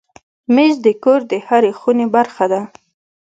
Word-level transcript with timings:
مېز 0.53 0.75
د 0.85 0.87
کور 1.03 1.19
د 1.31 1.33
هرې 1.47 1.71
خونې 1.79 2.07
برخه 2.15 2.45
ده. 2.51 2.61